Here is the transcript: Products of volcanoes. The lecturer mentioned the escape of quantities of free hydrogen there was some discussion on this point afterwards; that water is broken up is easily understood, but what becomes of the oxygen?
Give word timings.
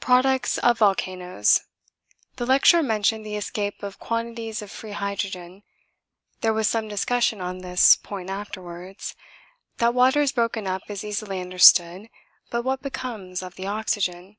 Products 0.00 0.56
of 0.56 0.78
volcanoes. 0.78 1.60
The 2.36 2.46
lecturer 2.46 2.82
mentioned 2.82 3.26
the 3.26 3.36
escape 3.36 3.82
of 3.82 3.98
quantities 3.98 4.62
of 4.62 4.70
free 4.70 4.92
hydrogen 4.92 5.64
there 6.40 6.54
was 6.54 6.66
some 6.66 6.88
discussion 6.88 7.42
on 7.42 7.58
this 7.58 7.94
point 7.94 8.30
afterwards; 8.30 9.14
that 9.76 9.92
water 9.92 10.22
is 10.22 10.32
broken 10.32 10.66
up 10.66 10.88
is 10.88 11.04
easily 11.04 11.42
understood, 11.42 12.08
but 12.48 12.62
what 12.62 12.80
becomes 12.80 13.42
of 13.42 13.56
the 13.56 13.66
oxygen? 13.66 14.38